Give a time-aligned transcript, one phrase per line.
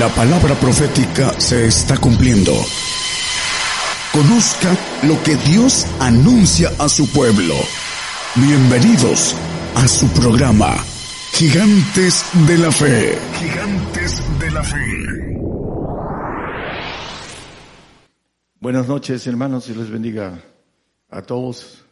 [0.00, 2.52] La palabra profética se está cumpliendo.
[4.14, 7.54] Conozca lo que Dios anuncia a su pueblo.
[8.34, 9.36] Bienvenidos
[9.74, 10.74] a su programa,
[11.32, 13.18] Gigantes de la Fe.
[13.40, 15.36] Gigantes de la Fe.
[18.58, 20.40] Buenas noches, hermanos, y les bendiga
[21.10, 21.84] a todos,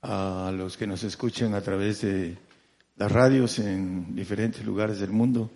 [0.00, 2.38] a los que nos escuchan a través de
[2.96, 5.50] las radios en diferentes lugares del mundo.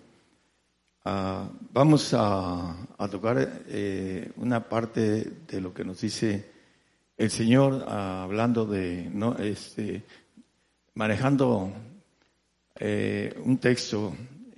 [1.09, 2.75] Ah, vamos a,
[3.09, 6.51] tocar eh, una parte de lo que nos dice
[7.15, 10.03] el Señor ah, hablando de, no, este,
[10.95, 11.71] manejando
[12.75, 14.13] eh, un texto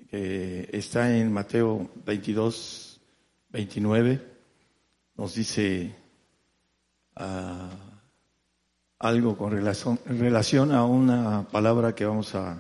[0.10, 3.00] que está en Mateo 22,
[3.52, 4.20] 29,
[5.18, 5.96] nos dice
[7.16, 7.70] ah,
[8.98, 12.60] algo con relación, relación a una palabra que vamos a,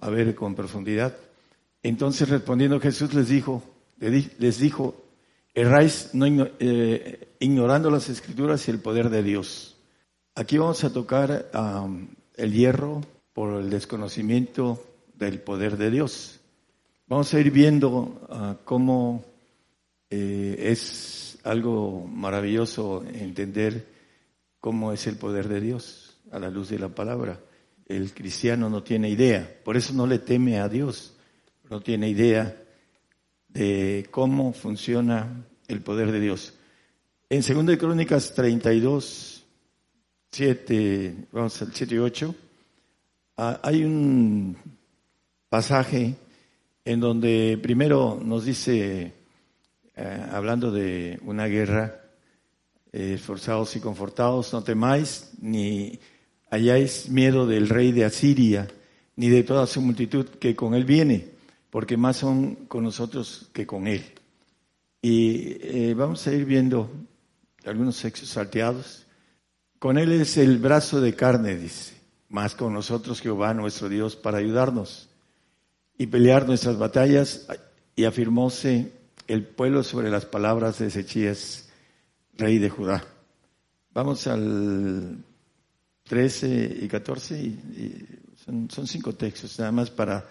[0.00, 1.25] a ver con profundidad.
[1.86, 3.62] Entonces respondiendo Jesús les dijo,
[4.00, 5.04] les dijo,
[5.54, 6.26] erráis no,
[6.58, 9.76] eh, ignorando las escrituras y el poder de Dios.
[10.34, 11.48] Aquí vamos a tocar
[12.34, 13.02] el hierro
[13.32, 16.40] por el desconocimiento del poder de Dios.
[17.06, 19.24] Vamos a ir viendo ah, cómo
[20.10, 23.86] eh, es algo maravilloso entender
[24.58, 27.38] cómo es el poder de Dios a la luz de la palabra.
[27.86, 31.12] El cristiano no tiene idea, por eso no le teme a Dios
[31.70, 32.56] no tiene idea
[33.48, 36.54] de cómo funciona el poder de Dios.
[37.28, 39.44] En 2 de Crónicas 32,
[40.30, 42.34] 7, vamos al 7 y 8,
[43.38, 44.56] ah, hay un
[45.48, 46.14] pasaje
[46.84, 49.12] en donde primero nos dice,
[49.96, 52.02] eh, hablando de una guerra,
[52.92, 55.98] eh, esforzados y confortados, no temáis ni
[56.48, 58.68] hayáis miedo del rey de Asiria,
[59.16, 61.35] ni de toda su multitud que con él viene
[61.70, 64.04] porque más son con nosotros que con Él.
[65.02, 66.90] Y eh, vamos a ir viendo
[67.64, 69.06] algunos sexos salteados.
[69.78, 71.94] Con Él es el brazo de carne, dice,
[72.28, 75.08] más con nosotros Jehová nuestro Dios para ayudarnos
[75.98, 77.46] y pelear nuestras batallas.
[77.94, 78.92] Y afirmóse
[79.26, 81.68] el pueblo sobre las palabras de Ezechías,
[82.34, 83.04] rey de Judá.
[83.92, 85.24] Vamos al
[86.04, 88.06] 13 y 14, y,
[88.44, 90.26] son, son cinco textos, nada más para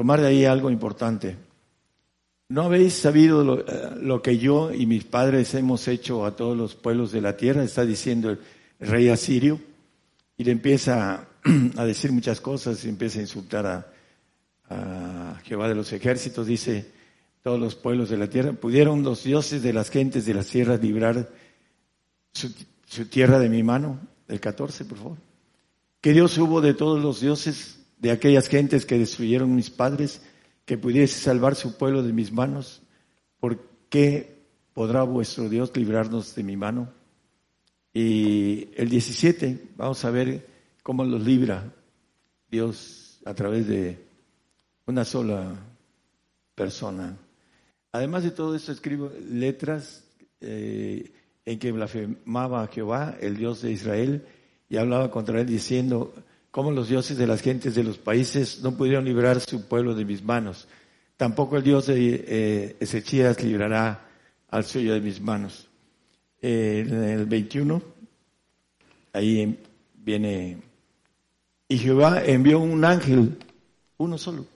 [0.00, 1.36] tomar de ahí algo importante.
[2.48, 6.74] ¿No habéis sabido eh, lo, que yo y mis padres hemos hecho a todos los
[6.74, 7.62] pueblos de la tierra?
[7.62, 8.38] Está diciendo el
[8.78, 9.60] rey asirio.
[10.38, 11.28] Y le empieza
[11.76, 13.66] a decir muchas cosas y empieza a insultar
[14.70, 16.46] a, Jehová de los ejércitos.
[16.46, 16.90] Dice,
[17.42, 20.80] todos los pueblos de la tierra, ¿pudieron los dioses de las gentes de las tierras
[20.80, 21.28] librar
[22.32, 22.54] su,
[22.86, 24.00] su tierra de mi mano?
[24.28, 25.18] El 14, por favor.
[26.00, 30.22] ¿Qué Dios hubo de todos los dioses de aquellas gentes que destruyeron mis padres,
[30.64, 32.82] que pudiese salvar su pueblo de mis manos,
[33.38, 34.40] ¿por qué
[34.72, 36.90] podrá vuestro Dios librarnos de mi mano?
[37.92, 40.46] Y el 17, vamos a ver
[40.82, 41.72] cómo los libra
[42.50, 43.98] Dios a través de
[44.86, 45.54] una sola
[46.54, 47.16] persona.
[47.92, 50.04] Además de todo esto, escribo letras
[50.40, 51.12] eh,
[51.44, 54.26] en que blasfemaba a Jehová, el Dios de Israel,
[54.70, 56.14] y hablaba contra él diciendo,
[56.50, 60.04] como los dioses de las gentes de los países no pudieron librar su pueblo de
[60.04, 60.66] mis manos.
[61.16, 64.08] Tampoco el Dios de eh, Ezechías librará
[64.48, 65.68] al suyo de mis manos.
[66.40, 67.82] en el 21,
[69.12, 69.58] ahí
[69.94, 70.58] viene,
[71.68, 73.36] y Jehová envió un ángel,
[73.98, 74.46] uno solo,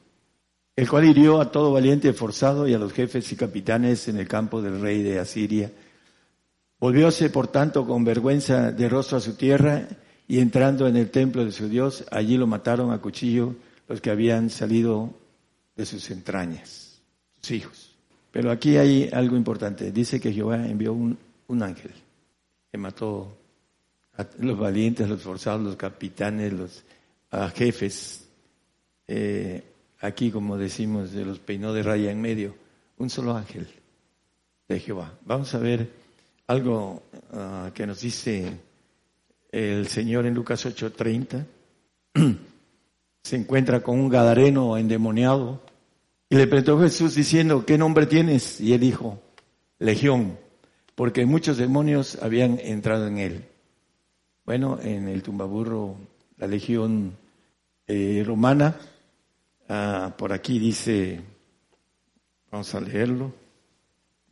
[0.74, 4.26] el cual hirió a todo valiente forzado y a los jefes y capitanes en el
[4.26, 5.70] campo del rey de Asiria.
[6.80, 9.86] Volvióse, por tanto, con vergüenza de rostro a su tierra
[10.26, 13.54] y entrando en el templo de su Dios, allí lo mataron a cuchillo
[13.88, 15.12] los que habían salido
[15.76, 17.00] de sus entrañas,
[17.40, 17.94] sus hijos.
[18.30, 19.92] Pero aquí hay algo importante.
[19.92, 21.18] Dice que Jehová envió un,
[21.62, 21.92] ángel
[22.72, 23.36] que mató
[24.16, 26.84] a los valientes, los forzados, los capitanes, los
[27.54, 28.26] jefes.
[29.06, 29.62] Eh,
[30.00, 32.56] aquí, como decimos, de los peinó de raya en medio.
[32.98, 33.68] Un solo ángel
[34.68, 35.16] de Jehová.
[35.24, 35.90] Vamos a ver
[36.46, 37.02] algo
[37.32, 38.58] ah, que nos dice
[39.54, 41.46] el Señor en Lucas 8:30
[43.22, 45.62] se encuentra con un gadareno endemoniado
[46.28, 48.60] y le preguntó Jesús diciendo, ¿qué nombre tienes?
[48.60, 49.20] Y él dijo,
[49.78, 50.36] Legión,
[50.96, 53.44] porque muchos demonios habían entrado en él.
[54.44, 55.96] Bueno, en el tumbaburro,
[56.36, 57.16] la legión
[57.86, 58.76] eh, romana,
[59.68, 61.20] ah, por aquí dice,
[62.50, 63.32] vamos a leerlo,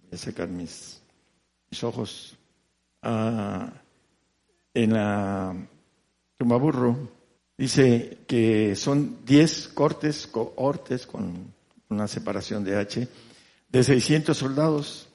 [0.02, 1.00] voy a sacar mis,
[1.70, 2.36] mis ojos.
[3.02, 3.72] Ah,
[4.74, 5.54] en la
[6.36, 6.96] Tumaburro,
[7.56, 11.52] dice que son 10 cortes, cohortes con
[11.88, 13.08] una separación de H,
[13.68, 15.08] de 600 soldados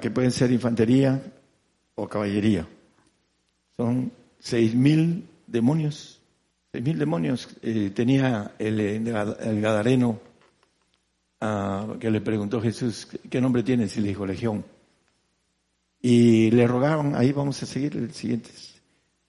[0.00, 1.22] que pueden ser infantería
[1.94, 2.66] o caballería.
[3.76, 4.12] Son
[4.42, 6.20] 6.000 demonios.
[6.72, 9.02] 6.000 demonios eh, tenía el,
[9.60, 10.20] Gadareno
[11.98, 13.96] que le preguntó Jesús, ¿qué nombre tienes?
[13.96, 14.62] Y le dijo Legión.
[16.00, 18.50] Y le rogaban, ahí vamos a seguir el siguiente.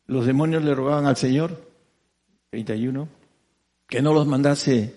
[0.06, 1.70] Los demonios le rogaban al Señor,
[2.50, 3.08] 31,
[3.88, 4.96] que no los mandase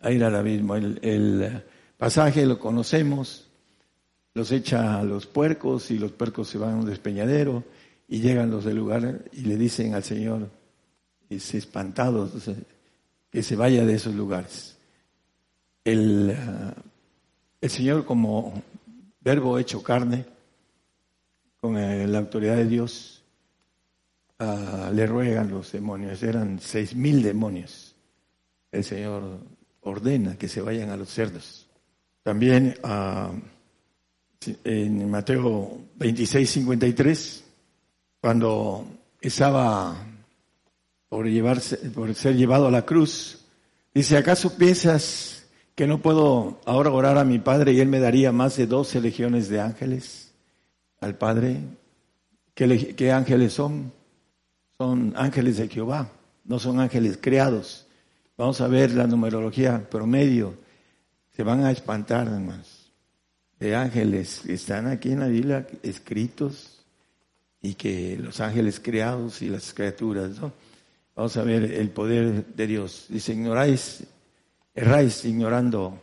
[0.00, 0.76] a ir al abismo.
[0.76, 1.64] El, el
[1.96, 3.48] pasaje lo conocemos,
[4.34, 7.64] los echa a los puercos y los puercos se van a un despeñadero
[8.08, 10.48] y llegan los del lugar y le dicen al Señor,
[11.28, 12.30] y se espantados,
[13.30, 14.76] que se vaya de esos lugares.
[15.84, 16.36] El,
[17.60, 18.62] el Señor como
[19.20, 20.24] verbo hecho carne,
[21.60, 23.22] con eh, la autoridad de Dios,
[24.38, 27.94] ah, le ruegan los demonios, eran seis mil demonios.
[28.72, 29.40] El Señor
[29.82, 31.66] ordena que se vayan a los cerdos.
[32.22, 33.32] También uh,
[34.64, 37.44] en Mateo 26, 53,
[38.20, 38.86] cuando
[39.20, 39.96] estaba
[41.08, 43.44] por, llevarse, por ser llevado a la cruz,
[43.94, 48.32] dice, ¿acaso piensas que no puedo ahora orar a mi Padre y Él me daría
[48.32, 50.25] más de doce legiones de ángeles?
[51.00, 51.60] Al Padre,
[52.54, 53.92] ¿qué, ángeles son?
[54.78, 56.10] Son ángeles de Jehová,
[56.44, 57.86] no son ángeles creados.
[58.36, 60.54] Vamos a ver la numerología promedio.
[61.32, 62.86] Se van a espantar, hermanos
[63.58, 66.84] de ángeles que están aquí en la Biblia escritos
[67.62, 70.52] y que los ángeles creados y las criaturas, ¿no?
[71.14, 73.06] Vamos a ver el poder de Dios.
[73.08, 74.04] Dice, ignoráis,
[74.74, 75.98] erráis ignorando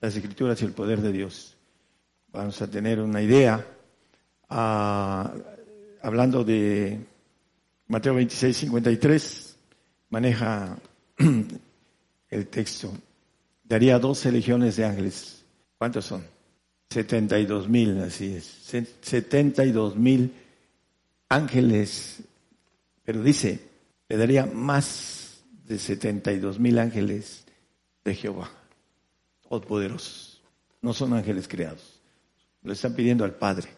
[0.00, 1.54] las escrituras y el poder de Dios.
[2.32, 3.64] Vamos a tener una idea,
[4.48, 7.00] hablando de
[7.88, 9.56] Mateo 26, 53,
[10.10, 10.76] maneja
[12.30, 12.92] el texto.
[13.64, 15.44] Daría doce legiones de ángeles.
[15.78, 16.24] ¿Cuántos son?
[16.90, 18.44] 72 mil, así es.
[19.02, 20.32] 72 mil
[21.28, 22.22] ángeles,
[23.04, 23.60] pero dice,
[24.08, 27.44] le daría más de 72 mil ángeles
[28.04, 28.50] de Jehová,
[29.48, 30.42] poderosos.
[30.80, 32.00] No son ángeles creados,
[32.62, 33.68] lo están pidiendo al Padre.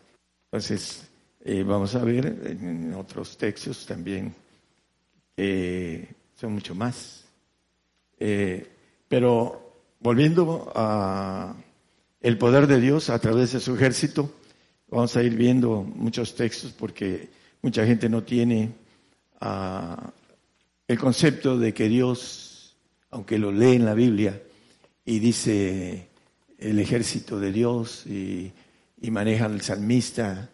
[0.51, 1.07] Entonces,
[1.45, 4.35] eh, vamos a ver en otros textos también
[5.37, 7.27] que son mucho más.
[8.19, 8.67] Eh,
[9.07, 11.55] pero volviendo a
[12.21, 14.33] el poder de Dios a través de su ejército.
[14.89, 17.29] Vamos a ir viendo muchos textos porque
[17.61, 18.73] mucha gente no tiene
[19.41, 20.11] ah,
[20.89, 22.75] el concepto de que Dios,
[23.11, 24.43] aunque lo lee en la Biblia
[25.05, 26.09] y dice
[26.59, 28.51] el ejército de Dios y,
[29.03, 30.51] maneja el salmista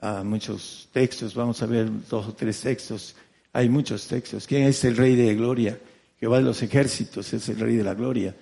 [0.00, 3.14] a muchos textos, vamos a ver dos o tres textos,
[3.52, 4.46] hay muchos textos.
[4.46, 5.78] ¿Quién es el rey de gloria?
[6.18, 8.34] Jehová de los ejércitos es el rey de la gloria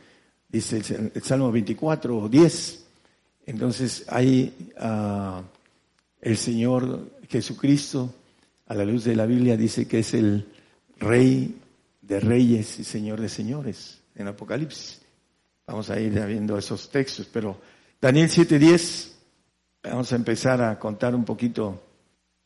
[0.48, 0.82] dice
[1.14, 2.84] el, Salmo 24 10.
[3.46, 5.42] Entonces ahí uh,
[6.20, 8.14] el Señor Jesucristo,
[8.66, 10.46] a la luz de la Biblia, dice que es el
[10.98, 11.56] Rey
[12.02, 15.00] de reyes y Señor de señores en Apocalipsis.
[15.66, 17.60] Vamos a ir viendo esos textos, pero
[18.00, 19.12] Daniel 7:10,
[19.82, 21.82] vamos a empezar a contar un poquito.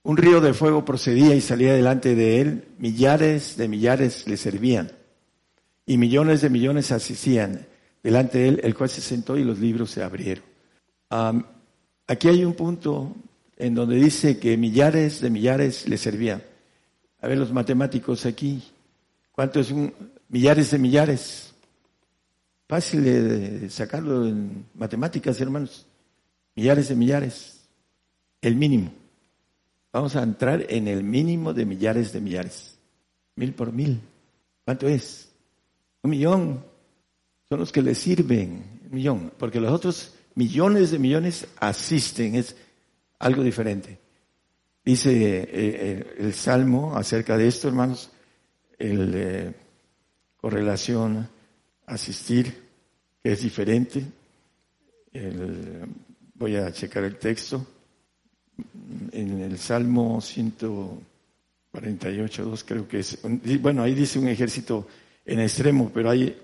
[0.05, 4.91] Un río de fuego procedía y salía delante de él, millares de millares le servían
[5.87, 7.67] y millones de millones asistían
[8.03, 10.45] delante de él, el cual se sentó y los libros se abrieron.
[12.07, 13.15] aquí hay un punto
[13.57, 16.43] en donde dice que millares de millares le servían.
[17.21, 18.63] A ver los matemáticos aquí,
[19.31, 19.93] ¿cuánto es un
[20.29, 21.55] millares de millares?
[22.69, 25.87] Fácil de sacarlo en matemáticas, hermanos.
[26.55, 27.61] Millares de millares.
[28.41, 28.93] El mínimo.
[29.93, 32.79] Vamos a entrar en el mínimo de millares de millares.
[33.37, 34.01] Mil por mil.
[34.65, 35.31] ¿Cuánto es?
[36.03, 36.65] Un millón
[37.49, 42.57] son los que le sirven, millón, porque los otros millones de millones asisten, es
[43.19, 43.99] algo diferente.
[44.85, 48.11] Dice eh, eh, el Salmo acerca de esto, hermanos,
[48.79, 49.55] el eh,
[50.37, 51.29] correlación
[51.87, 52.53] asistir,
[53.23, 54.05] que es diferente.
[56.43, 57.65] Voy a checar el texto.
[59.13, 63.21] En el Salmo 148, 2 creo que es,
[63.61, 64.89] bueno, ahí dice un ejército
[65.25, 66.37] en extremo, pero hay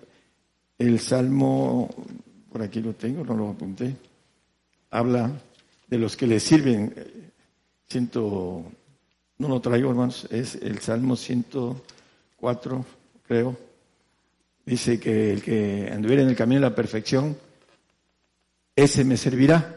[0.79, 1.91] el Salmo,
[2.53, 3.97] por aquí lo tengo, no lo apunté,
[4.91, 5.33] habla
[5.89, 6.95] de los que le sirven.
[7.89, 8.63] Ciento,
[9.39, 12.87] no lo traigo, hermanos, es el Salmo 104,
[13.27, 13.57] creo.
[14.65, 17.37] Dice que el que anduviera en el camino de la perfección,
[18.77, 19.75] ese me servirá.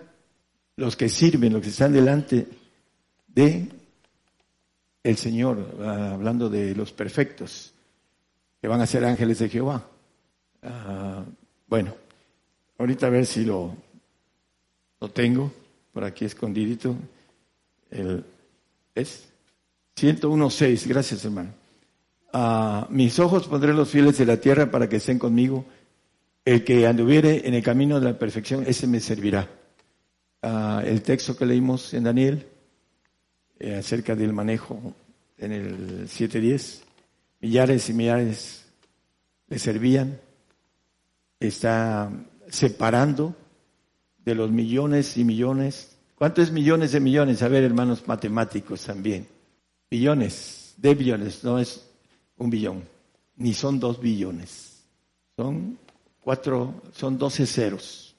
[0.77, 2.47] Los que sirven, los que están delante
[3.27, 3.67] de
[5.03, 7.73] el Señor, hablando de los perfectos,
[8.61, 9.87] que van a ser ángeles de Jehová.
[10.61, 11.23] Ah,
[11.67, 11.95] bueno,
[12.77, 13.75] ahorita a ver si lo,
[14.99, 15.51] lo tengo
[15.91, 16.95] por aquí escondidito.
[17.89, 18.23] El,
[18.93, 19.27] es
[19.97, 21.53] 101.6, gracias hermano.
[22.33, 25.65] A mis ojos pondré los fieles de la tierra para que estén conmigo.
[26.45, 29.47] El que anduviere en el camino de la perfección, ese me servirá.
[30.41, 32.47] El texto que leímos en Daniel
[33.59, 34.95] eh, acerca del manejo
[35.37, 36.81] en el 7.10,
[37.41, 38.65] millares y millares
[39.47, 40.19] le servían,
[41.39, 42.11] está
[42.47, 43.35] separando
[44.23, 45.95] de los millones y millones.
[46.15, 47.41] ¿Cuántos millones de millones?
[47.41, 49.27] A ver, hermanos matemáticos también.
[49.89, 51.85] Billones, de billones, no es
[52.37, 52.83] un billón,
[53.35, 54.83] ni son dos billones.
[55.35, 55.77] Son
[56.19, 58.10] cuatro, son doce ceros.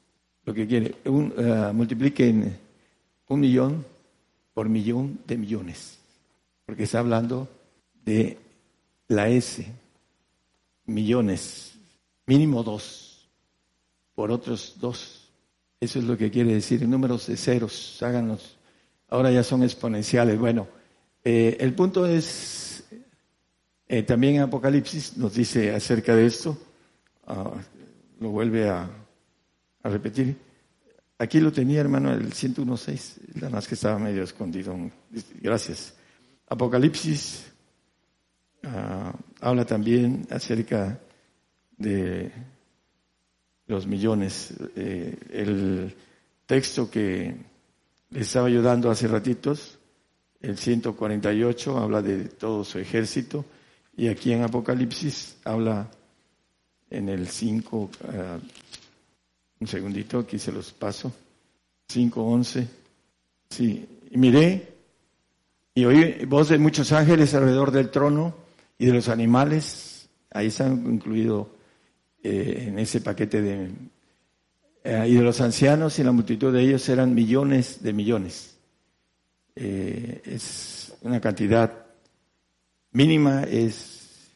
[0.44, 2.58] Lo que quiere, un, uh, multipliquen
[3.32, 3.84] un millón
[4.52, 5.98] por millón de millones.
[6.66, 7.48] Porque está hablando
[8.04, 8.38] de
[9.08, 9.66] la S,
[10.86, 11.72] millones,
[12.26, 13.26] mínimo dos,
[14.14, 15.28] por otros dos.
[15.80, 18.56] Eso es lo que quiere decir, números de ceros, háganos.
[19.08, 20.38] Ahora ya son exponenciales.
[20.38, 20.68] Bueno,
[21.24, 22.84] eh, el punto es,
[23.88, 26.56] eh, también Apocalipsis nos dice acerca de esto,
[27.26, 27.50] ah,
[28.20, 28.88] lo vuelve a,
[29.90, 30.36] repetir.
[31.18, 34.76] Aquí lo tenía, hermano, el 101.6, la más que estaba medio escondido.
[35.40, 35.94] Gracias.
[36.48, 37.44] Apocalipsis
[38.64, 40.98] ah, habla también acerca
[41.76, 42.32] de
[43.66, 44.52] los millones.
[44.76, 45.94] Eh, el
[46.46, 47.34] texto que
[48.10, 49.78] le estaba ayudando hace ratitos,
[50.40, 53.44] el 148, habla de todo su ejército,
[53.96, 55.88] y aquí en Apocalipsis habla
[56.90, 58.38] en el 5, ah,
[59.62, 61.12] un segundito, aquí se los paso,
[61.88, 62.66] 5.11,
[63.48, 64.72] sí, y miré
[65.74, 68.34] y oí voz de muchos ángeles alrededor del trono
[68.76, 71.46] y de los animales, ahí están incluidos
[72.22, 73.70] eh, en ese paquete de...
[74.84, 78.56] Eh, y de los ancianos y la multitud de ellos eran millones de millones.
[79.54, 81.86] Eh, es una cantidad
[82.90, 84.32] mínima, es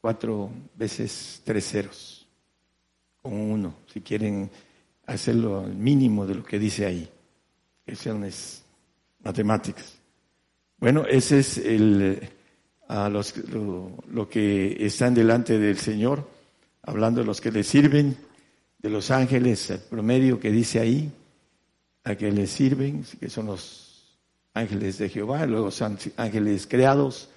[0.00, 2.26] cuatro veces tres ceros,
[3.22, 4.50] con uno, si quieren
[5.06, 7.08] hacerlo al mínimo de lo que dice ahí.
[7.86, 8.08] Es
[9.22, 9.98] matemáticas.
[10.78, 12.28] Bueno, ese es el,
[12.88, 16.28] a los, lo, que están delante del Señor,
[16.82, 18.16] hablando de los que le sirven,
[18.78, 21.10] de los ángeles, el promedio que dice ahí,
[22.04, 24.18] a que le sirven, que son los
[24.52, 27.30] ángeles de Jehová, los ángeles creados,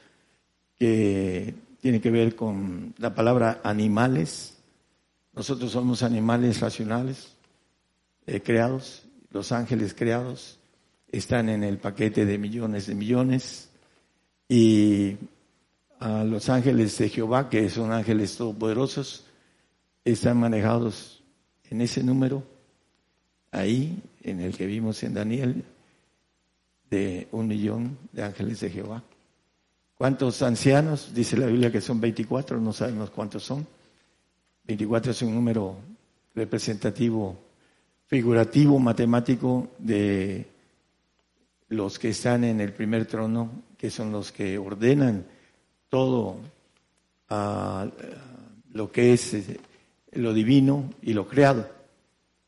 [0.77, 4.55] que tiene que ver con la palabra animales.
[5.33, 7.36] Nosotros somos animales racionales,
[8.27, 10.59] eh, creados, los ángeles creados
[11.11, 13.69] están en el paquete de millones de millones
[14.49, 15.17] y
[15.99, 19.25] los ángeles de Jehová, que son ángeles todopoderosos,
[20.05, 21.23] están manejados
[21.69, 22.43] en ese número,
[23.51, 25.63] ahí, en el que vimos en Daniel,
[26.89, 29.03] de un millón de ángeles de Jehová.
[29.97, 31.13] ¿Cuántos ancianos?
[31.13, 33.65] Dice la Biblia que son 24, no sabemos cuántos son.
[34.65, 35.75] 24 es un número
[36.35, 37.37] representativo,
[38.07, 40.47] figurativo, matemático de
[41.69, 45.25] los que están en el primer trono, que son los que ordenan
[45.89, 46.39] todo
[47.29, 47.87] ah,
[48.71, 49.59] lo que es eh,
[50.13, 51.69] lo divino y lo creado.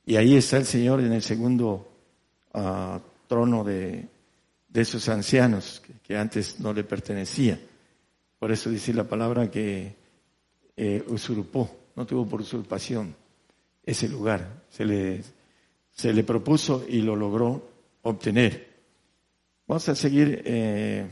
[0.06, 1.88] Y ahí está el Señor en el segundo
[2.54, 4.08] ah, trono de,
[4.74, 7.60] esos ancianos que, antes no le pertenecía.
[8.40, 9.94] Por eso dice la palabra que
[10.78, 13.14] eh, usurpó, no tuvo por usurpación
[13.84, 14.64] ese lugar.
[14.70, 15.22] Se le,
[16.00, 17.62] se le propuso y lo logró
[18.04, 18.70] obtener.
[19.68, 21.06] Vamos a seguir eh,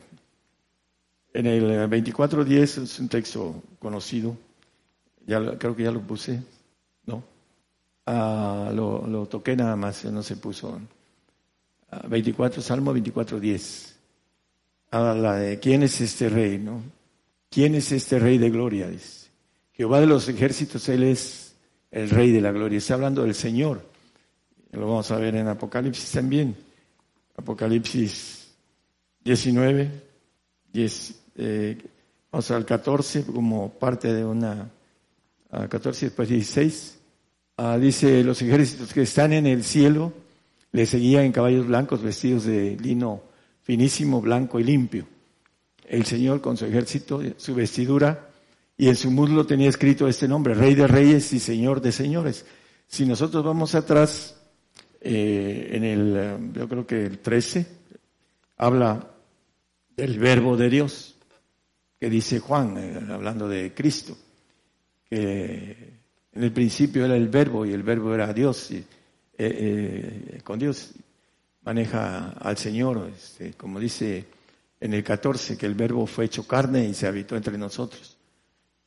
[1.33, 4.37] en el 24.10, es un texto conocido,
[5.25, 6.41] ya creo que ya lo puse,
[7.05, 7.21] ¿no?
[8.05, 10.79] Ah, lo, toqué nada más, no se puso.
[12.07, 13.93] 24, ah, Salmo 24.10.
[14.91, 16.81] Habla de quién es este rey, ¿no?
[17.49, 18.87] ¿Quién es este rey de gloria?
[18.87, 19.27] Dice.
[19.73, 21.55] Jehová de los ejércitos, Él es
[21.91, 22.77] el rey de la gloria.
[22.77, 23.96] Está hablando del Señor.
[24.71, 26.55] Lo vamos a ver en Apocalipsis también.
[27.35, 28.47] Apocalipsis
[29.23, 29.91] 19,
[30.73, 31.77] 10, eh,
[32.31, 34.69] vamos al 14 como parte de una,
[35.49, 36.99] 14 después 16,
[37.57, 40.13] ah, dice los ejércitos que están en el cielo
[40.71, 43.23] le seguían en caballos blancos vestidos de lino
[43.63, 45.07] finísimo, blanco y limpio.
[45.85, 48.29] El Señor con su ejército, su vestidura,
[48.77, 52.45] y en su muslo tenía escrito este nombre, Rey de Reyes y Señor de Señores.
[52.87, 54.36] Si nosotros vamos atrás,
[55.01, 57.65] eh, en el, yo creo que el 13,
[58.57, 59.11] habla
[59.95, 61.15] el verbo de Dios,
[61.99, 64.17] que dice Juan, eh, hablando de Cristo,
[65.09, 65.95] que
[66.33, 68.85] En el principio era el verbo y el verbo era Dios, y,
[69.37, 70.93] eh, con Dios
[71.63, 74.25] maneja al Señor, este, como dice
[74.79, 78.17] en el 14, que el verbo fue hecho carne y se habitó entre nosotros.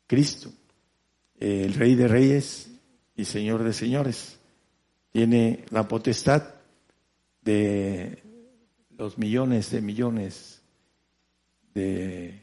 [0.06, 0.50] Cristo,
[1.38, 2.70] el Rey de Reyes
[3.16, 4.39] y Señor de Señores,
[5.12, 6.54] tiene la potestad
[7.42, 8.22] de
[8.96, 10.62] los millones de millones
[11.74, 12.42] de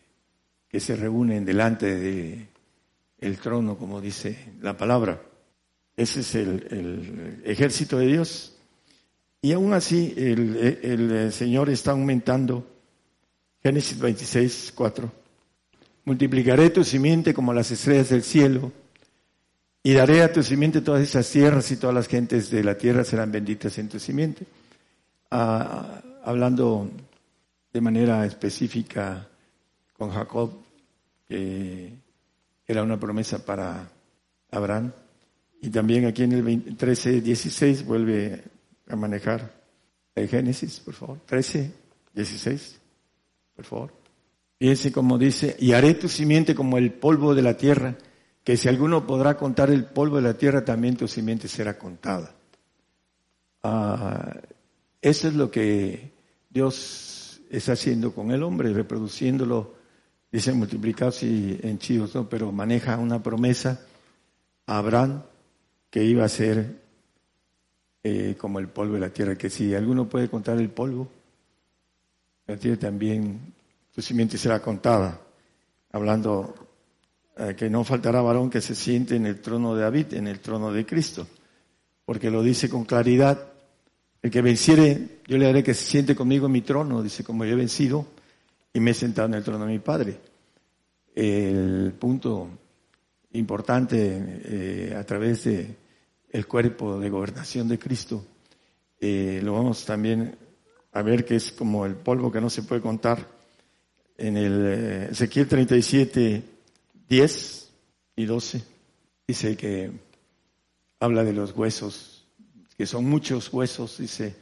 [0.68, 2.48] que se reúnen delante de
[3.20, 5.22] el trono, como dice la palabra.
[5.96, 8.56] Ese es el, ejército de Dios.
[9.42, 12.68] Y aún así el, el, Señor está aumentando.
[13.64, 15.12] Génesis 26, 4.
[16.06, 18.72] Multiplicaré tu simiente como las estrellas del cielo
[19.88, 23.06] y daré a tu simiente todas esas tierras y todas las gentes de la tierra
[23.06, 24.46] serán benditas en tu simiente.
[25.32, 26.92] Ah, hablando
[27.72, 29.26] de manera específica
[29.98, 30.52] con Jacob,
[31.26, 31.94] que
[32.68, 33.90] era una promesa para
[34.52, 34.92] Abraham.
[35.62, 38.44] Y también aquí en el 13, 16 vuelve
[38.90, 39.54] a manejar
[40.16, 41.20] el Génesis, por favor.
[41.26, 41.72] 13,
[42.14, 42.78] 16,
[43.56, 43.94] por favor.
[44.60, 47.96] Fíjense como dice, y haré tu simiente como el polvo de la tierra,
[48.48, 52.34] que si alguno podrá contar el polvo de la tierra, también tu simiente será contada.
[53.62, 54.38] Ah,
[55.02, 56.14] eso es lo que
[56.50, 59.76] Dios está haciendo con el hombre, reproduciéndolo
[60.32, 62.30] dice multiplicarse en chivos, ¿no?
[62.30, 63.82] pero maneja una promesa
[64.66, 65.24] a Abraham
[65.90, 66.84] que iba a ser
[68.02, 71.10] eh, como el polvo de la tierra, que si alguno puede contar el polvo,
[72.46, 73.54] la tierra también,
[73.94, 75.20] su simiente será contada,
[75.92, 76.67] hablando
[77.40, 80.40] eh, que no faltará varón que se siente en el trono de David, en el
[80.40, 81.28] trono de Cristo,
[82.06, 83.52] porque lo dice con claridad,
[84.22, 87.46] el que venciere, yo le haré que se siente conmigo en mi trono, dice, como
[87.46, 88.06] yo he vencido,
[88.74, 90.20] y me he sentado en el trono de mi Padre.
[91.16, 92.50] El punto
[93.34, 95.76] importante eh, a través de
[96.30, 98.26] el cuerpo de gobernación de Cristo,
[99.00, 100.36] eh, lo vamos también
[100.92, 103.28] a ver que es como el polvo que no se puede contar
[104.18, 106.44] en el eh, Ezequiel 37,
[107.10, 107.72] 10
[108.16, 108.64] y 12.
[109.28, 109.92] Dice que
[111.00, 112.26] habla de los huesos,
[112.78, 114.36] que son muchos huesos, dice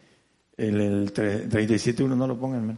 [0.58, 2.78] el, el 37, uno no lo pongan,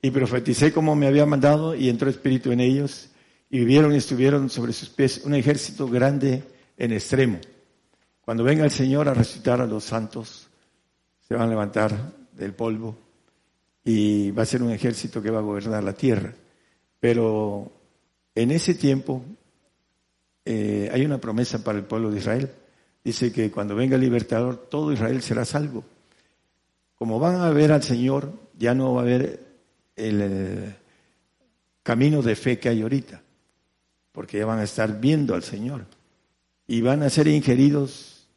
[0.00, 3.10] y profeticé como me había mandado y entró espíritu en ellos
[3.48, 6.42] y vivieron y estuvieron sobre sus pies un ejército grande
[6.76, 7.38] en extremo.
[8.24, 10.48] Cuando venga el Señor a resucitar a los santos,
[11.20, 12.96] se van a levantar del polvo
[13.84, 16.32] y va a ser un ejército que va a gobernar la tierra.
[16.98, 17.70] Pero
[18.34, 19.24] en ese tiempo
[20.44, 22.50] eh, hay una promesa para el pueblo de Israel.
[23.04, 25.84] Dice que cuando venga el libertador, todo Israel será salvo.
[26.96, 29.40] Como van a ver al Señor, ya no va a haber
[29.96, 30.74] el
[31.82, 33.22] camino de fe que hay ahorita,
[34.12, 35.84] porque ya van a estar viendo al Señor
[36.66, 38.28] y van a ser ingeridos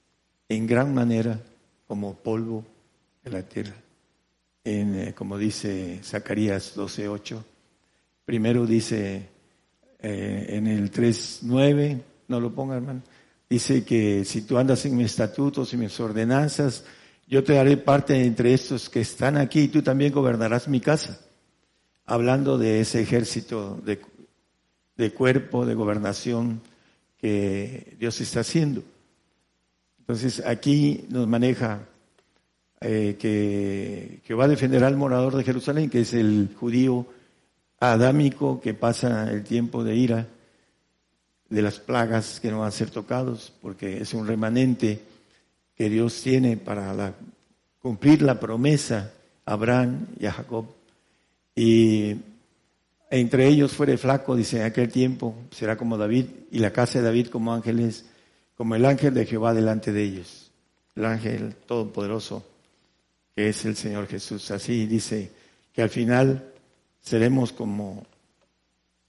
[0.49, 1.39] en gran manera
[1.88, 2.65] como polvo
[3.23, 3.75] de la tierra.
[4.63, 7.43] En, eh, como dice Zacarías 12:8,
[8.25, 9.29] primero dice
[9.99, 13.01] eh, en el 3:9, no lo ponga hermano,
[13.49, 16.84] dice que si tú andas en mis estatutos y mis ordenanzas,
[17.27, 21.19] yo te daré parte entre estos que están aquí y tú también gobernarás mi casa
[22.05, 26.62] hablando de ese ejército de, cuerpo, de gobernación
[27.17, 28.84] que Dios está haciendo.
[29.99, 31.88] Entonces aquí nos maneja
[32.81, 37.08] eh, que, que, va a defender al morador de Jerusalén, que es el judío
[37.93, 40.27] adámico que pasa el tiempo de ira,
[41.49, 45.01] de las plagas que no van a ser tocados, porque es un remanente
[45.75, 47.13] que Dios tiene para
[47.79, 49.11] cumplir la promesa
[49.45, 50.65] a Abraham y a Jacob.
[51.55, 52.15] Y
[53.09, 57.05] entre ellos fuere flaco, dice, en aquel tiempo será como David, y la casa de
[57.05, 58.05] David como ángeles,
[58.57, 60.51] como el ángel de Jehová delante de ellos.
[60.95, 62.43] El ángel todopoderoso,
[63.35, 64.49] que es el Señor Jesús.
[64.51, 65.31] Así dice
[65.73, 66.54] que al final
[67.05, 68.03] seremos como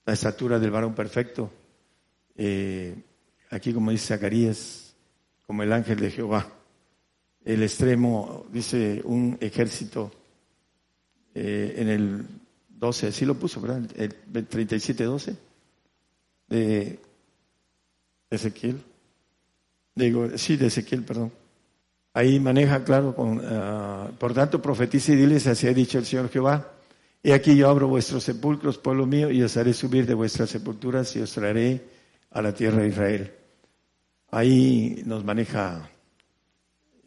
[0.05, 1.51] la estatura del varón perfecto.
[2.35, 2.95] Eh,
[3.49, 4.93] aquí como dice Zacarías,
[5.45, 6.47] como el ángel de Jehová.
[7.43, 10.11] El extremo, dice un ejército
[11.33, 12.25] eh, en el
[12.69, 13.89] 12, así lo puso, ¿verdad?
[13.95, 15.35] El 37-12
[16.49, 16.99] de
[18.29, 18.83] Ezequiel.
[19.95, 21.31] Digo, sí, de Ezequiel, perdón.
[22.13, 26.29] Ahí maneja, claro, con, ah, por tanto, profetiza y diles, así ha dicho el Señor
[26.29, 26.76] Jehová.
[27.23, 31.15] Y aquí yo abro vuestros sepulcros, pueblo mío, y os haré subir de vuestras sepulturas
[31.15, 31.83] y os traeré
[32.31, 33.33] a la tierra de Israel.
[34.31, 35.89] Ahí nos maneja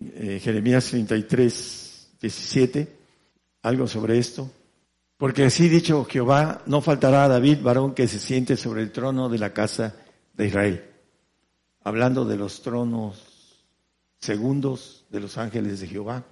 [0.01, 3.01] eh, Jeremías 33, 17
[3.63, 4.51] algo sobre esto?
[5.17, 9.29] Porque así dicho Jehová, no faltará a David varón que se siente sobre el trono
[9.29, 9.95] de la casa
[10.35, 10.85] de Israel.
[11.83, 13.65] hablando de los tronos
[14.19, 16.25] segundos de los ángeles de Jehová,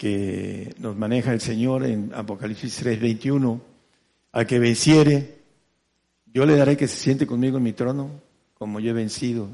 [0.00, 3.60] que nos maneja el Señor en Apocalipsis 3:21,
[4.32, 5.42] al que venciere,
[6.24, 8.10] yo le daré que se siente conmigo en mi trono,
[8.54, 9.50] como yo he vencido,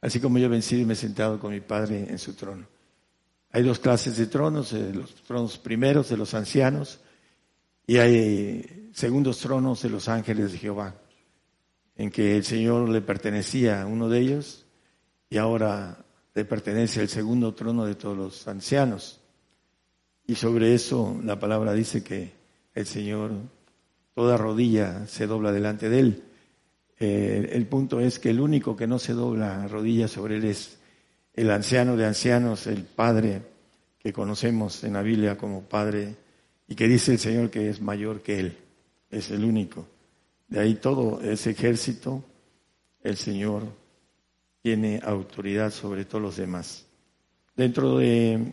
[0.00, 2.66] así como yo he vencido y me he sentado con mi Padre en su trono.
[3.50, 7.00] Hay dos clases de tronos, eh, los tronos primeros de los ancianos
[7.86, 10.94] y hay segundos tronos de los ángeles de Jehová,
[11.94, 14.64] en que el Señor le pertenecía a uno de ellos
[15.28, 19.20] y ahora le pertenece el segundo trono de todos los ancianos.
[20.26, 22.32] Y sobre eso la palabra dice que
[22.74, 23.32] el Señor,
[24.14, 26.22] toda rodilla se dobla delante de Él.
[26.98, 30.78] Eh, el punto es que el único que no se dobla rodilla sobre Él es
[31.34, 33.42] el anciano de ancianos, el Padre
[33.98, 36.14] que conocemos en la Biblia como Padre
[36.68, 38.56] y que dice el Señor que es mayor que Él,
[39.10, 39.86] es el único.
[40.48, 42.24] De ahí todo ese ejército,
[43.02, 43.64] el Señor
[44.62, 46.86] tiene autoridad sobre todos los demás.
[47.56, 48.52] Dentro de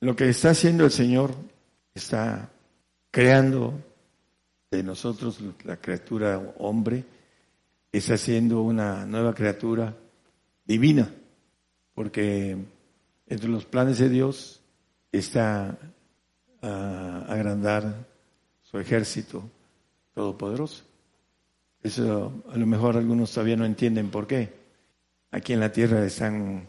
[0.00, 1.34] lo que está haciendo el Señor,
[1.94, 2.50] está
[3.10, 3.74] creando
[4.70, 7.04] de nosotros la criatura hombre,
[7.92, 9.96] está haciendo una nueva criatura
[10.64, 11.10] divina,
[11.94, 12.56] porque
[13.26, 14.60] entre los planes de Dios
[15.12, 15.78] está
[16.62, 18.06] a agrandar
[18.62, 19.48] su ejército
[20.14, 20.84] todopoderoso.
[21.82, 24.52] Eso a lo mejor algunos todavía no entienden por qué.
[25.30, 26.68] Aquí en la tierra están,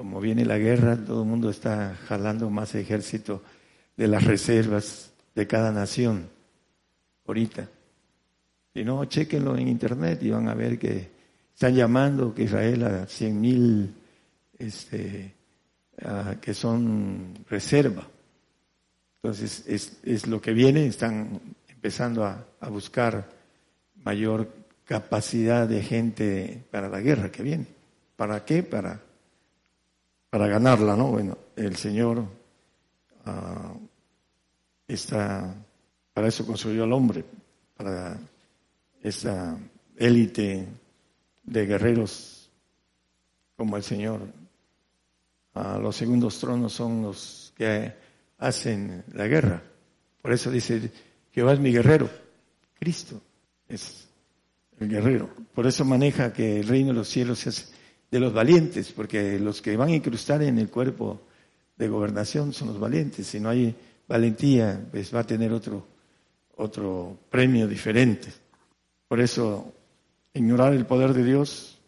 [0.00, 3.42] como viene la guerra, todo el mundo está jalando más ejército
[3.98, 6.26] de las reservas de cada nación
[7.26, 7.68] ahorita.
[8.72, 11.10] Si no, chequenlo en internet y van a ver que
[11.52, 13.94] están llamando que Israel a cien mil
[14.58, 15.34] este,
[16.40, 18.08] que son reserva.
[19.22, 23.28] Entonces, es, es, lo que viene, están empezando a, a, buscar
[23.96, 24.48] mayor
[24.86, 27.66] capacidad de gente para la guerra que viene.
[28.16, 28.62] ¿Para qué?
[28.62, 29.02] Para,
[30.30, 31.08] para ganarla, ¿no?
[31.08, 33.88] Bueno, el Señor uh,
[34.88, 35.54] está,
[36.14, 37.24] para eso construyó al hombre,
[37.76, 38.18] para
[39.02, 39.58] esa
[39.96, 40.66] élite
[41.42, 42.50] de guerreros
[43.56, 44.20] como el Señor
[45.54, 47.92] los segundos tronos son los que
[48.38, 49.62] hacen la guerra.
[50.22, 50.90] Por eso dice,
[51.32, 52.08] Jehová es mi guerrero.
[52.78, 53.20] Cristo
[53.68, 54.08] es
[54.78, 55.28] el guerrero.
[55.54, 57.72] Por eso maneja que el reino de los cielos es
[58.10, 61.20] de los valientes, porque los que van a incrustar en el cuerpo
[61.76, 63.26] de gobernación son los valientes.
[63.26, 63.74] Si no hay
[64.08, 65.86] valentía, pues va a tener otro,
[66.56, 68.28] otro premio diferente.
[69.06, 69.72] Por eso,
[70.34, 71.78] ignorar el poder de Dios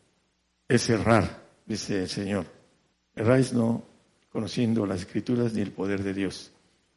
[0.68, 2.46] es errar, dice el Señor.
[3.14, 3.84] Erráis no
[4.30, 6.52] conociendo las escrituras ni el poder de Dios.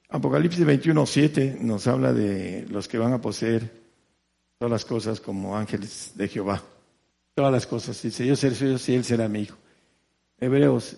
[0.09, 3.69] Apocalipsis 21, 7 nos habla de los que van a poseer
[4.57, 6.63] todas las cosas como ángeles de Jehová.
[7.35, 8.01] Todas las cosas.
[8.01, 9.57] Dice, yo seré suyo y él será mi hijo.
[10.39, 10.95] Hebreos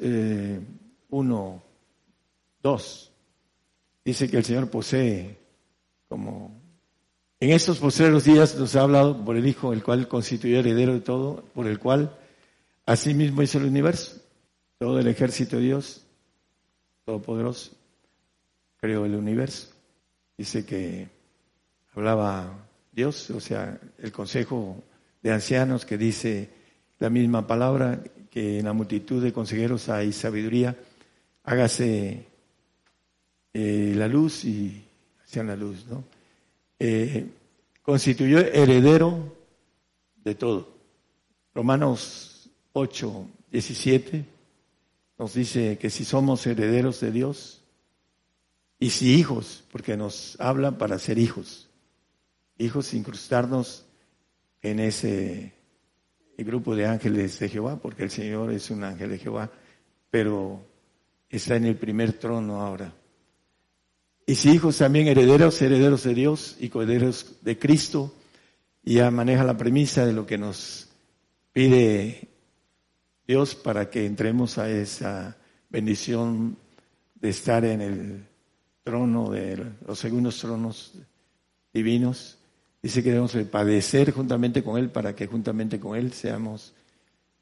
[1.10, 1.64] 1,
[2.64, 3.12] 2
[4.06, 5.38] dice que el Señor posee
[6.08, 6.62] como...
[7.40, 11.02] En estos posteriores días nos ha hablado por el Hijo, el cual constituyó heredero de
[11.02, 12.18] todo, por el cual
[12.86, 14.22] asimismo hizo el universo
[14.78, 16.06] todo el ejército de Dios,
[17.06, 17.72] todopoderoso,
[18.78, 19.70] creó el universo.
[20.38, 21.10] Dice que
[21.94, 24.84] hablaba Dios, o sea, el consejo
[25.28, 26.50] de ancianos que dice
[27.00, 30.78] la misma palabra, que en la multitud de consejeros hay sabiduría,
[31.44, 32.28] hágase
[33.54, 34.86] eh, la luz y
[35.22, 36.06] hacían la luz, ¿no?
[36.80, 37.28] Eh,
[37.82, 39.36] constituyó heredero
[40.24, 40.70] de todo.
[41.54, 44.26] Romanos 8, 17
[45.20, 47.64] nos dice que si somos herederos de Dios
[48.80, 51.68] y si hijos, porque nos hablan para ser hijos,
[52.58, 53.84] hijos incrustarnos
[54.70, 55.54] en ese
[56.38, 59.52] grupo de ángeles de Jehová, porque el Señor es un ángel de Jehová,
[60.10, 60.66] pero
[61.30, 62.94] está en el primer trono ahora.
[64.26, 68.14] Y si hijos también herederos, herederos de Dios y coherederos de Cristo,
[68.84, 70.90] ya maneja la premisa de lo que nos
[71.54, 72.28] pide
[73.26, 75.38] Dios para que entremos a esa
[75.70, 76.58] bendición
[77.16, 78.28] de estar en el
[78.84, 80.94] trono de los segundos tronos
[81.74, 82.37] divinos.
[82.82, 86.74] Dice que debemos padecer juntamente con Él para que juntamente con Él seamos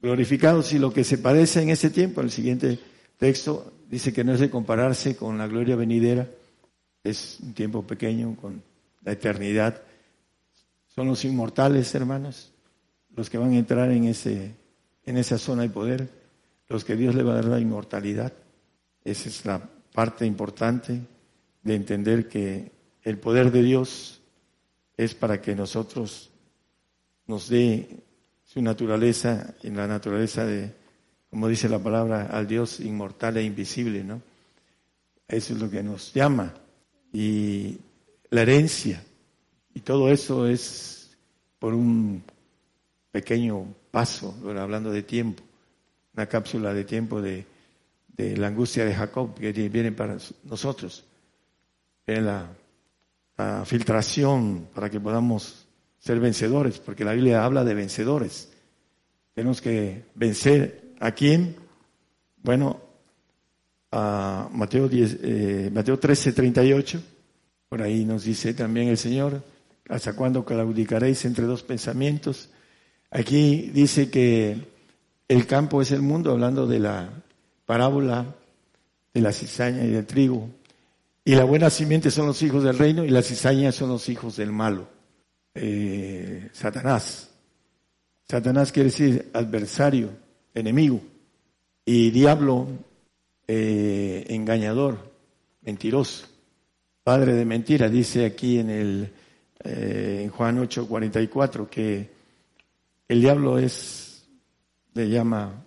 [0.01, 0.73] glorificados.
[0.73, 2.79] Y lo que se padece en ese tiempo, el siguiente
[3.17, 6.27] texto, dice que no es de compararse con la gloria venidera,
[7.03, 8.63] es un tiempo pequeño con
[9.03, 9.81] la eternidad.
[10.87, 12.51] Son los inmortales, hermanos,
[13.15, 14.53] los que van a entrar en ese
[15.05, 16.09] en esa zona de poder,
[16.67, 18.33] los que Dios le va a dar la inmortalidad.
[19.03, 19.61] Esa es la
[19.93, 20.99] parte importante
[21.61, 22.71] de entender que
[23.03, 24.21] el poder de Dios
[24.97, 26.29] es para que nosotros
[27.27, 28.03] nos dé
[28.43, 30.71] su naturaleza, en la naturaleza de,
[31.29, 34.21] como dice la palabra, al Dios inmortal e invisible, ¿no?
[35.27, 36.53] Eso es lo que nos llama.
[37.11, 37.77] Y
[38.29, 39.03] la herencia,
[39.73, 41.17] y todo eso es
[41.59, 42.23] por un
[43.11, 45.43] pequeño paso, hablando de tiempo,
[46.13, 47.45] una cápsula de tiempo de,
[48.15, 51.03] de la angustia de Jacob que viene para nosotros,
[52.05, 52.49] en la,
[53.37, 55.67] la filtración para que podamos
[55.99, 58.51] ser vencedores, porque la Biblia habla de vencedores.
[59.33, 61.55] Tenemos que vencer a quién?
[62.43, 62.79] Bueno,
[63.91, 67.01] a Mateo, 10, eh, Mateo 13, 38,
[67.69, 69.43] por ahí nos dice también el Señor,
[69.89, 72.49] ¿hasta cuándo claudicaréis entre dos pensamientos?
[73.09, 74.57] Aquí dice que
[75.27, 77.09] el campo es el mundo, hablando de la
[77.65, 78.35] parábola
[79.13, 80.49] de la cizaña y del trigo.
[81.27, 84.37] Y la buena simiente son los hijos del reino y la cizaña son los hijos
[84.37, 84.87] del malo.
[85.55, 87.31] Eh, Satanás.
[88.29, 90.11] Satanás quiere decir adversario,
[90.53, 91.01] enemigo.
[91.83, 92.67] Y diablo,
[93.47, 94.99] eh, engañador,
[95.63, 96.27] mentiroso,
[97.03, 97.89] padre de mentira.
[97.89, 99.09] Dice aquí en el
[99.63, 102.11] eh, en Juan 8, 44 que
[103.07, 104.27] el diablo es,
[104.93, 105.65] le llama,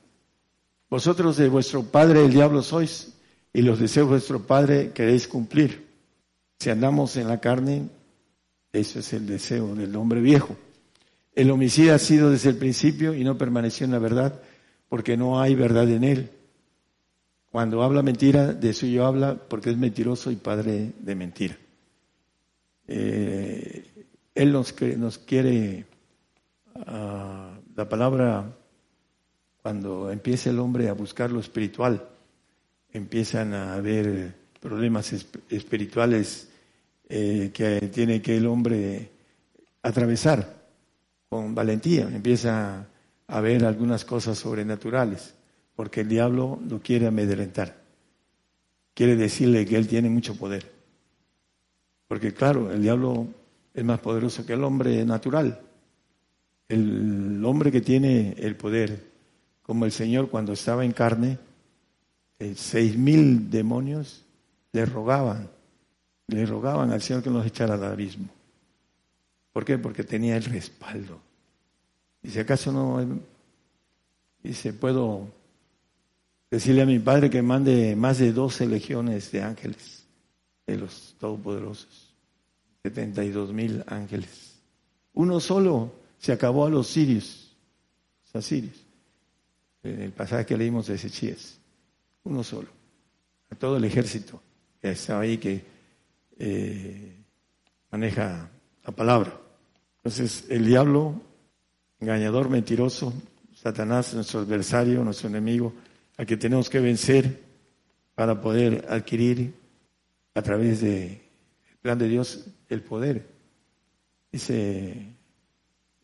[0.89, 3.18] vosotros de vuestro padre el diablo sois
[3.53, 5.87] y los deseos de vuestro padre queréis cumplir.
[6.59, 7.89] Si andamos en la carne,
[8.73, 10.57] eso es el deseo del hombre viejo.
[11.35, 14.41] El homicida ha sido desde el principio y no permaneció en la verdad
[14.89, 16.31] porque no hay verdad en él.
[17.51, 21.57] Cuando habla mentira, de suyo habla porque es mentiroso y padre de mentira.
[22.87, 25.87] Eh, él nos, nos quiere,
[26.75, 28.57] uh, la palabra,
[29.63, 32.09] cuando empieza el hombre a buscar lo espiritual,
[32.99, 35.13] empiezan a haber problemas
[35.49, 36.49] espirituales
[37.09, 39.11] eh, que tiene que el hombre
[39.83, 40.59] atravesar
[41.29, 42.87] con valentía, empieza
[43.27, 45.35] a ver algunas cosas sobrenaturales,
[45.75, 47.77] porque el diablo lo quiere amedrentar,
[48.95, 50.71] quiere decirle que él tiene mucho poder,
[52.09, 53.29] porque claro, el diablo
[53.73, 55.61] es más poderoso que el hombre natural,
[56.69, 59.07] el hombre que tiene el poder,
[59.63, 61.39] como el Señor cuando estaba en carne,
[62.55, 64.25] seis mil demonios
[64.73, 65.49] le rogaban,
[66.29, 68.29] le rogaban al Señor que nos echara al abismo.
[69.53, 69.79] ¿Por qué?
[69.79, 71.21] Porque tenía el respaldo.
[72.23, 73.05] Y si acaso no,
[74.43, 75.27] dice, puedo
[76.51, 80.05] decirle a mi padre que mande más de 12 legiones de ángeles,
[80.67, 82.15] de los todopoderosos,
[82.85, 84.55] 72 mil ángeles.
[85.15, 87.57] Uno solo se acabó a los sirios,
[88.27, 88.77] los asirios,
[89.83, 91.39] en el pasaje que leímos de Ezechiel
[92.25, 92.69] uno solo,
[93.51, 94.41] a todo el ejército
[94.81, 95.65] que está ahí, que
[96.39, 97.17] eh,
[97.91, 98.51] maneja
[98.85, 99.39] la palabra.
[99.97, 101.21] Entonces, el diablo,
[102.01, 103.13] engañador, mentiroso,
[103.55, 105.73] Satanás, nuestro adversario, nuestro enemigo,
[106.17, 107.43] al que tenemos que vencer
[108.15, 109.55] para poder adquirir
[110.35, 111.21] a través del
[111.81, 113.27] plan de Dios el poder.
[114.31, 115.15] Dice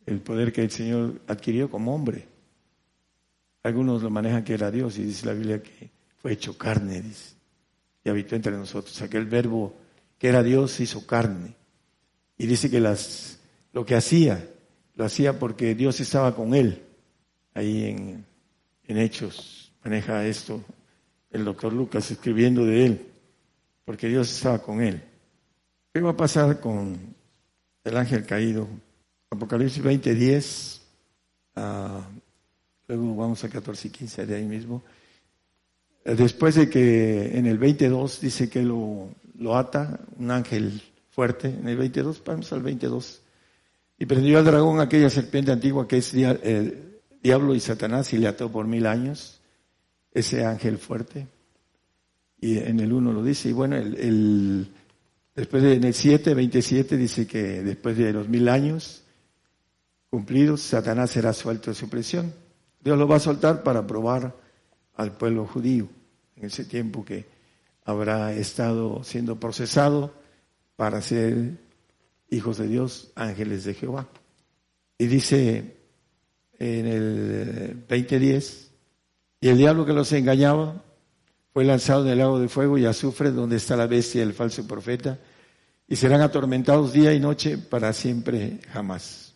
[0.06, 2.26] el poder que el Señor adquirió como hombre.
[3.62, 5.90] Algunos lo manejan que era Dios y dice la Biblia que
[6.24, 7.34] fue hecho carne, dice,
[8.02, 9.02] y habitó entre nosotros.
[9.02, 9.74] Aquel verbo
[10.18, 11.54] que era Dios hizo carne.
[12.38, 13.40] Y dice que las,
[13.74, 14.48] lo que hacía,
[14.94, 16.82] lo hacía porque Dios estaba con él.
[17.52, 18.24] Ahí en,
[18.84, 20.64] en Hechos maneja esto
[21.30, 23.06] el doctor Lucas escribiendo de él,
[23.84, 25.02] porque Dios estaba con él.
[25.92, 26.98] ¿Qué va a pasar con
[27.84, 28.66] el ángel caído?
[29.28, 30.82] Apocalipsis 20, 10,
[31.56, 31.60] uh,
[32.88, 34.82] luego vamos a 14 y 15 de ahí mismo.
[36.04, 41.66] Después de que en el 22 dice que lo, lo ata un ángel fuerte, en
[41.66, 43.22] el 22, vamos al 22,
[43.98, 48.28] y prendió al dragón aquella serpiente antigua que es el diablo y Satanás y le
[48.28, 49.40] ató por mil años,
[50.12, 51.26] ese ángel fuerte.
[52.38, 54.68] Y en el 1 lo dice, y bueno, el, el
[55.34, 59.04] después de, en el 7, 27 dice que después de los mil años
[60.10, 62.34] cumplidos, Satanás será suelto de su prisión.
[62.80, 64.43] Dios lo va a soltar para probar
[64.94, 65.88] al pueblo judío
[66.36, 67.26] en ese tiempo que
[67.84, 70.14] habrá estado siendo procesado
[70.76, 71.58] para ser
[72.30, 74.08] hijos de Dios, ángeles de Jehová.
[74.98, 75.76] Y dice
[76.58, 78.70] en el 2010,
[79.40, 80.82] y el diablo que los engañaba
[81.52, 84.66] fue lanzado en el lago de fuego y azufre donde está la bestia el falso
[84.66, 85.18] profeta,
[85.86, 89.34] y serán atormentados día y noche para siempre jamás.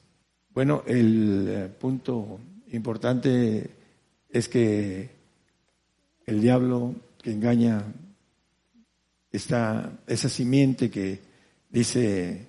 [0.51, 2.41] Bueno, el eh, punto
[2.73, 3.71] importante
[4.31, 5.18] es que
[6.29, 7.83] el diablo que engaña
[9.33, 11.23] esta, esa simiente que
[11.71, 12.49] dice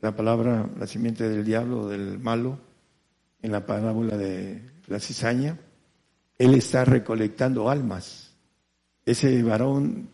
[0.00, 2.58] la palabra, la simiente del diablo, del malo,
[3.42, 5.58] en la parábola de la cizaña,
[6.38, 8.34] él está recolectando almas.
[9.04, 10.08] Ese varón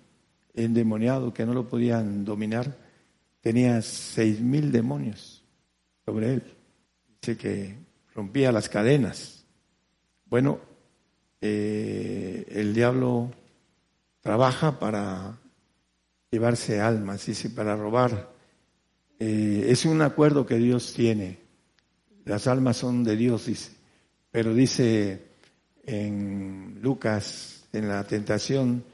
[0.53, 2.77] endemoniado que no lo podían dominar
[3.40, 5.45] tenía seis mil demonios
[6.05, 6.42] sobre él.
[7.21, 7.77] Dice que
[8.12, 9.45] rompía las cadenas.
[10.27, 10.71] Bueno,
[11.42, 13.33] eh, el diablo
[14.20, 15.40] trabaja para
[16.31, 18.31] llevarse almas, dice, para robar.
[19.18, 21.40] Eh, es un acuerdo que Dios tiene.
[22.24, 23.72] Las almas son de Dios, dice.
[24.31, 25.33] Pero dice
[25.85, 28.85] en Lucas, en la tentación,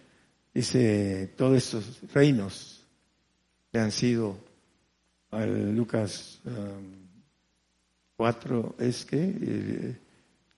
[0.55, 2.87] dice, todos estos reinos
[3.71, 4.39] que han sido,
[5.31, 6.41] Lucas
[8.17, 9.97] 4, um, es que, eh,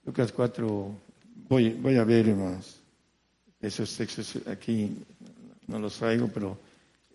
[0.04, 1.09] Lucas 4,
[1.50, 2.76] voy, a ver más
[3.60, 4.96] esos textos aquí,
[5.66, 6.56] no los traigo, pero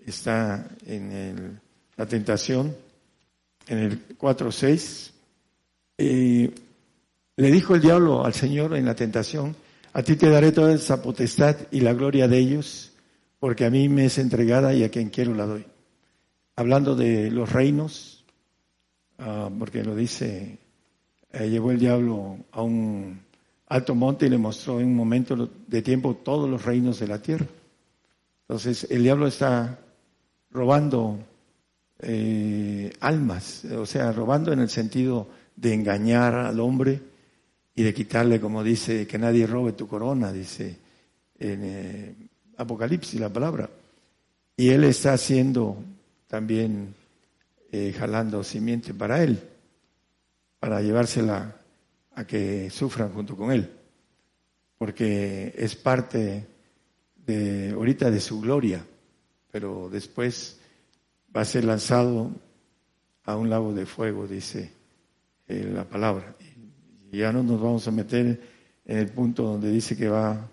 [0.06, 1.60] está en el,
[1.96, 2.76] la tentación,
[3.68, 5.12] en el 4.6.
[5.98, 6.52] Y
[7.38, 9.56] le dijo el diablo al Señor en la tentación,
[9.94, 12.92] a ti te daré toda esa potestad y la gloria de ellos,
[13.40, 15.66] porque a mí me es entregada y a quien quiero la doy.
[16.58, 18.26] Hablando de los reinos,
[19.18, 20.58] ah, porque lo dice,
[21.32, 23.25] eh, llevó el diablo a un
[23.68, 27.22] alto monte y le mostró en un momento de tiempo todos los reinos de la
[27.22, 27.48] tierra.
[28.42, 29.80] Entonces el diablo está
[30.52, 31.20] robando
[32.00, 37.02] eh, almas, o sea, robando en el sentido de engañar al hombre
[37.74, 40.78] y de quitarle, como dice, que nadie robe tu corona, dice
[41.40, 42.16] en eh,
[42.58, 43.70] Apocalipsis la palabra.
[44.56, 45.78] Y él está haciendo
[46.28, 46.96] también,
[47.72, 49.40] eh, jalando simiente para él,
[50.60, 51.56] para llevársela
[52.16, 53.70] a que sufran junto con él,
[54.78, 56.48] porque es parte
[57.16, 58.86] de ahorita de su gloria
[59.56, 60.60] pero después
[61.34, 62.30] va a ser lanzado
[63.24, 64.70] a un lago de fuego, dice
[65.48, 66.36] eh, la palabra.
[67.10, 68.38] Y ya no nos vamos a meter
[68.84, 70.52] en el punto donde dice que va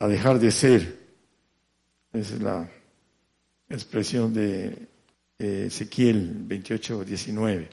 [0.00, 0.98] a dejar de ser.
[2.12, 2.68] Esa es la
[3.68, 4.88] expresión de
[5.38, 7.68] eh, Ezequiel 28, 19.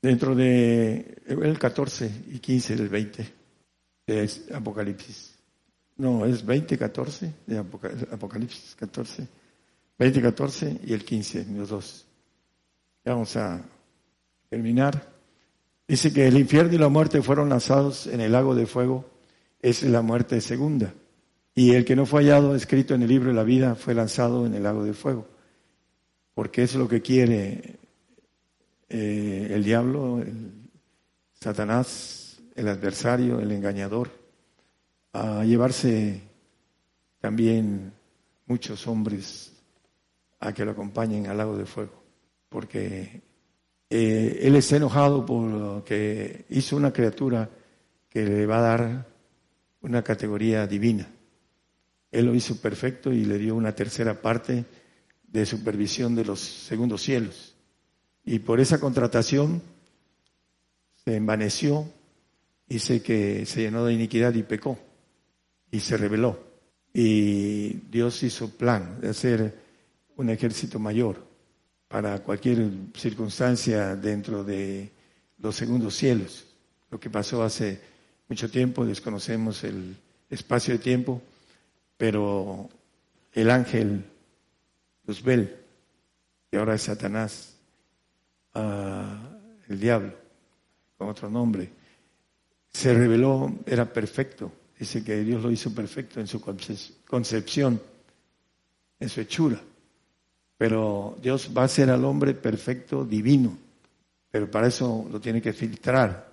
[0.00, 3.34] Dentro de el 14 y 15 del 20
[4.06, 5.34] es Apocalipsis.
[5.96, 9.26] No, es 20, 14 de Apocalipsis 14.
[9.98, 12.06] 20, 14 y el 15, los dos.
[13.04, 13.60] Ya vamos a
[14.48, 15.12] terminar.
[15.88, 19.04] Dice que el infierno y la muerte fueron lanzados en el lago de fuego.
[19.60, 20.94] Es la muerte segunda.
[21.54, 24.46] Y el que no fue hallado escrito en el libro de la vida fue lanzado
[24.46, 25.26] en el lago de fuego.
[26.34, 27.77] Porque es lo que quiere
[28.88, 30.52] eh, el diablo, el
[31.34, 34.10] Satanás, el adversario, el engañador
[35.12, 36.22] a llevarse
[37.20, 37.92] también
[38.46, 39.52] muchos hombres
[40.40, 42.02] a que lo acompañen al lago de fuego,
[42.48, 43.22] porque
[43.90, 47.50] eh, él está enojado por que hizo una criatura
[48.08, 49.06] que le va a dar
[49.82, 51.08] una categoría divina.
[52.10, 54.64] Él lo hizo perfecto y le dio una tercera parte
[55.26, 57.54] de supervisión de los segundos cielos.
[58.30, 59.62] Y por esa contratación
[61.02, 61.90] se envaneció,
[62.68, 64.78] dice que se llenó de iniquidad y pecó
[65.70, 66.38] y se rebeló.
[66.92, 69.58] Y Dios hizo plan de hacer
[70.16, 71.24] un ejército mayor
[71.88, 74.92] para cualquier circunstancia dentro de
[75.38, 76.44] los segundos cielos.
[76.90, 77.80] Lo que pasó hace
[78.28, 79.96] mucho tiempo, desconocemos el
[80.28, 81.22] espacio de tiempo,
[81.96, 82.68] pero
[83.32, 84.04] el ángel
[85.06, 85.56] Luzbel,
[86.50, 87.54] que ahora es Satanás,
[88.54, 90.14] ah, el diablo,
[90.96, 91.70] con otro nombre,
[92.70, 97.80] se reveló, era perfecto, Dice que Dios lo hizo perfecto en su concepción,
[99.00, 99.60] en su hechura.
[100.56, 103.58] Pero Dios va a hacer al hombre perfecto, divino.
[104.30, 106.32] Pero para eso lo tiene que filtrar,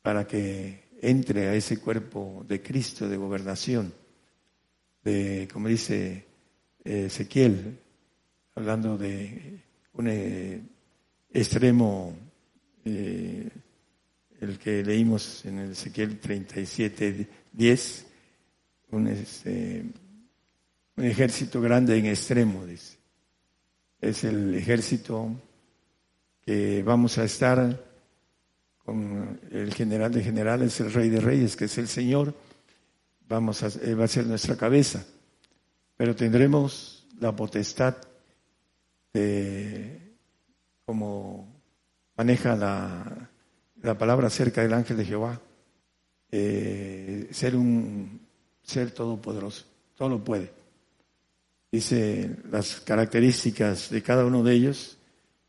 [0.00, 3.92] para que entre a ese cuerpo de Cristo, de gobernación,
[5.02, 6.26] de, como dice
[6.84, 7.78] eh, Ezequiel,
[8.54, 9.60] hablando de
[9.92, 10.62] un eh,
[11.36, 12.16] extremo
[12.84, 13.48] eh,
[14.40, 18.06] el que leímos en el Ezequiel 37, 10,
[18.92, 19.84] un, este,
[20.96, 22.96] un ejército grande en extremo, dice.
[24.00, 25.30] Es el ejército
[26.42, 27.84] que vamos a estar
[28.78, 32.34] con el general de generales, el rey de reyes, que es el Señor,
[33.28, 35.04] vamos a, va a ser nuestra cabeza,
[35.96, 37.96] pero tendremos la potestad
[39.12, 40.05] de,
[40.86, 41.52] como
[42.16, 43.28] maneja la,
[43.82, 45.40] la palabra acerca del ángel de Jehová,
[46.30, 48.20] eh, ser un
[48.62, 49.64] ser todopoderoso,
[49.96, 50.52] todo lo puede.
[51.72, 54.96] Dice las características de cada uno de ellos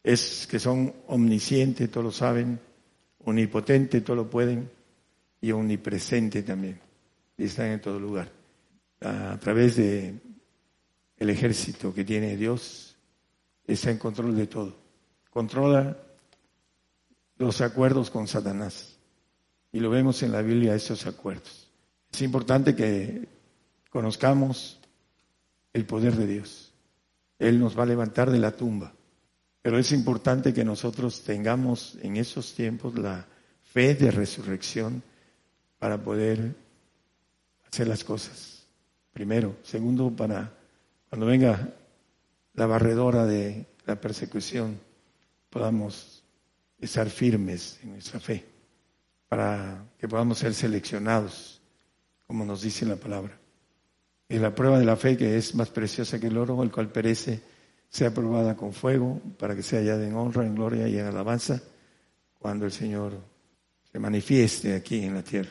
[0.04, 2.60] es que son omniscientes, todos lo saben,
[3.24, 4.70] omnipotente, todo lo pueden,
[5.40, 6.80] y omnipresente también.
[7.38, 8.32] Y están en todo lugar.
[9.02, 10.16] A través de
[11.18, 12.96] el ejército que tiene Dios,
[13.68, 14.87] está en control de todo.
[15.38, 15.96] Controla
[17.38, 18.98] los acuerdos con Satanás.
[19.72, 21.70] Y lo vemos en la Biblia, esos acuerdos.
[22.12, 23.28] Es importante que
[23.92, 24.80] conozcamos
[25.74, 26.74] el poder de Dios.
[27.38, 28.94] Él nos va a levantar de la tumba.
[29.62, 33.28] Pero es importante que nosotros tengamos en esos tiempos la
[33.62, 35.04] fe de resurrección
[35.78, 36.56] para poder
[37.72, 38.66] hacer las cosas.
[39.14, 39.58] Primero.
[39.62, 40.52] Segundo, para
[41.12, 41.76] cuando venga
[42.56, 44.87] la barredora de la persecución,
[45.58, 46.24] podamos
[46.80, 48.46] estar firmes en nuestra fe,
[49.28, 51.60] para que podamos ser seleccionados,
[52.28, 53.40] como nos dice la palabra.
[54.30, 56.92] Y la prueba de la fe, que es más preciosa que el oro, el cual
[56.92, 57.42] perece,
[57.90, 61.60] sea probada con fuego, para que sea hallada en honra, en gloria y en alabanza,
[62.38, 63.20] cuando el Señor
[63.92, 65.50] se manifieste aquí en la tierra.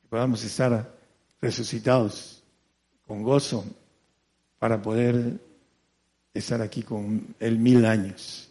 [0.00, 0.96] Que podamos estar
[1.42, 2.42] resucitados
[3.06, 3.66] con gozo
[4.58, 5.38] para poder
[6.32, 8.45] estar aquí con Él mil años,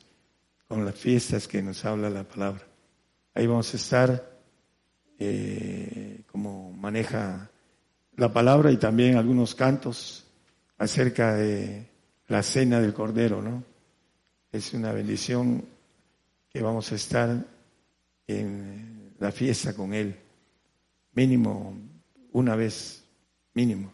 [0.68, 2.64] con las fiestas que nos habla la palabra.
[3.34, 4.40] Ahí vamos a estar
[5.20, 7.50] eh, como maneja
[8.18, 10.26] la palabra y también algunos cantos
[10.78, 11.90] acerca de
[12.28, 13.64] la cena del Cordero, ¿no?
[14.52, 15.66] Es una bendición
[16.50, 17.46] que vamos a estar
[18.28, 20.16] en la fiesta con Él,
[21.14, 21.78] mínimo
[22.32, 23.04] una vez,
[23.54, 23.94] mínimo.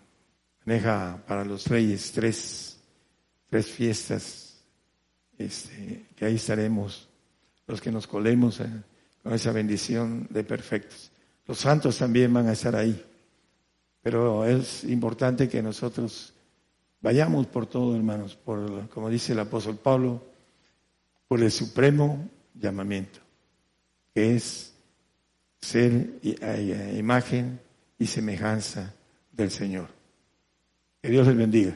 [0.66, 2.80] Maneja para los reyes tres,
[3.50, 4.41] tres fiestas,
[5.46, 7.08] este, que ahí estaremos
[7.68, 8.68] los que nos colemos eh,
[9.24, 11.12] con esa bendición de perfectos.
[11.48, 13.04] Los santos también van a estar ahí,
[14.02, 16.34] pero es importante que nosotros
[17.02, 20.24] vayamos por todo, hermanos, por, como dice el apóstol Pablo,
[21.28, 23.20] por el supremo llamamiento,
[24.14, 24.74] que es
[25.60, 26.20] ser
[26.98, 27.60] imagen
[27.98, 28.94] y semejanza
[29.32, 29.88] del Señor.
[31.02, 31.76] Que Dios les bendiga.